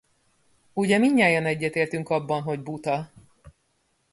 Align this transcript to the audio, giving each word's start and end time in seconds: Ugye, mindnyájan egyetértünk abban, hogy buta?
Ugye, 0.73 0.97
mindnyájan 0.97 1.45
egyetértünk 1.45 2.09
abban, 2.09 2.41
hogy 2.41 2.59
buta? 2.63 3.11